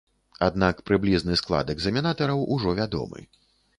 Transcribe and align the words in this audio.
Аднак 0.45 0.79
прыблізны 0.87 1.37
склад 1.41 1.65
экзаменатараў 1.75 2.43
ужо 2.57 2.77
вядомы. 2.81 3.21